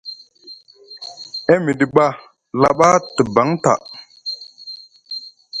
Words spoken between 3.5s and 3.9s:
ta.